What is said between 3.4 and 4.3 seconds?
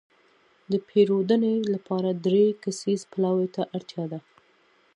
ته اړتياده.